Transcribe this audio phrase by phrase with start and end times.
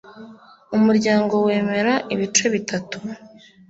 [0.77, 2.97] Umuryango wemera ibice bitatu